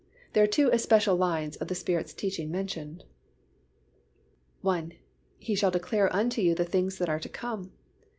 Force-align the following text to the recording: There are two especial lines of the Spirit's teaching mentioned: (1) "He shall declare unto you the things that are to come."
There 0.33 0.43
are 0.43 0.47
two 0.47 0.67
especial 0.73 1.15
lines 1.15 1.57
of 1.57 1.67
the 1.67 1.75
Spirit's 1.75 2.11
teaching 2.11 2.49
mentioned: 2.49 3.03
(1) 4.61 4.93
"He 5.37 5.53
shall 5.53 5.69
declare 5.69 6.11
unto 6.11 6.41
you 6.41 6.55
the 6.55 6.65
things 6.65 6.97
that 6.97 7.07
are 7.07 7.19
to 7.19 7.29
come." 7.29 7.71